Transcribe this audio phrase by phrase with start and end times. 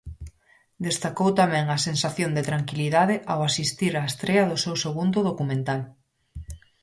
[0.87, 5.81] Destacou tamén a sensación de tranquilidade ao asistir á estrea do seu segundo documental.